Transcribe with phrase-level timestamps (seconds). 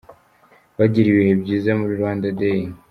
[0.77, 2.61] Bagiriye ibihe byiza muri Rwanda Day.